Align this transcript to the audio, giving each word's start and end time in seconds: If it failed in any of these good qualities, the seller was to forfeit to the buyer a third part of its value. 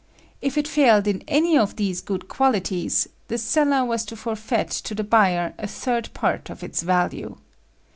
If 0.41 0.57
it 0.57 0.67
failed 0.67 1.07
in 1.07 1.23
any 1.27 1.55
of 1.55 1.75
these 1.75 2.01
good 2.01 2.27
qualities, 2.27 3.07
the 3.27 3.37
seller 3.37 3.85
was 3.85 4.03
to 4.05 4.15
forfeit 4.15 4.71
to 4.71 4.95
the 4.95 5.03
buyer 5.03 5.53
a 5.59 5.67
third 5.67 6.09
part 6.15 6.49
of 6.49 6.63
its 6.63 6.81
value. 6.81 7.35